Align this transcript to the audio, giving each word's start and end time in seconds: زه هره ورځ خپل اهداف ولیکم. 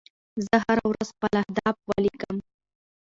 زه 0.45 0.55
هره 0.65 0.83
ورځ 0.91 1.07
خپل 1.15 1.33
اهداف 1.43 1.75
ولیکم. 1.89 2.35